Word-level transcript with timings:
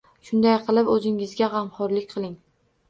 Shunday 0.29 0.55
qilib, 0.69 0.89
o'zingizga 0.95 1.51
g'amxo'rlik 1.53 2.11
qiling 2.17 2.37